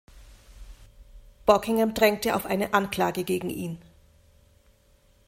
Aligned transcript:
Buckingham 1.45 1.93
drängte 1.93 2.35
auf 2.35 2.47
eine 2.47 2.73
Anklage 2.73 3.23
gegen 3.23 3.51
ihn. 3.51 3.77